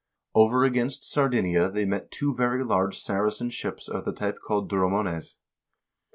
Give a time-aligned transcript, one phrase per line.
[0.33, 5.35] "Over against Sardinia they met two very large Saracen ships of the type called dromones."